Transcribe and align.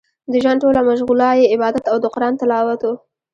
د 0.31 0.33
ژوند 0.43 0.59
ټوله 0.63 0.81
مشغولا 0.89 1.29
يې 1.39 1.45
عبادت 1.53 1.83
او 1.91 1.97
د 2.03 2.05
قران 2.15 2.33
تلاوت 2.39 2.81
و. 2.85 2.89